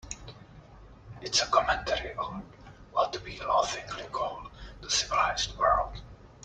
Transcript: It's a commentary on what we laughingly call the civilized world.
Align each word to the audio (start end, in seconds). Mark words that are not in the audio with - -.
It's 1.21 1.43
a 1.43 1.45
commentary 1.45 2.15
on 2.15 2.41
what 2.91 3.15
we 3.23 3.39
laughingly 3.39 4.05
call 4.11 4.49
the 4.81 4.89
civilized 4.89 5.55
world. 5.59 6.01